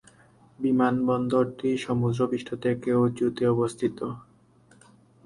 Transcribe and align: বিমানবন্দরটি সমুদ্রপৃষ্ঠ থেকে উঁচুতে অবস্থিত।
বিমানবন্দরটি 0.59 1.69
সমুদ্রপৃষ্ঠ 1.77 2.49
থেকে 2.63 2.89
উঁচুতে 3.03 3.43
অবস্থিত। 3.47 3.97